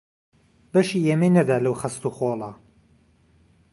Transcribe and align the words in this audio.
بەشی 0.71 1.05
ئێمەی 1.07 1.35
نەدا 1.37 1.57
لەو 1.65 1.75
خەست 1.81 2.01
و 2.07 2.09
خۆڵە 2.17 2.51